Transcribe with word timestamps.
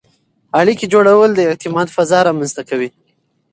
اړیکې 0.59 0.85
جوړول 0.93 1.29
د 1.35 1.39
اعتماد 1.49 1.87
فضا 1.95 2.19
رامنځته 2.27 2.61
کوي. 2.69 2.89